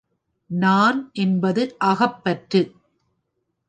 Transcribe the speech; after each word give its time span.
நான் 0.49 1.11
என்பது 1.13 1.75
அகப்பற்று. 1.83 2.61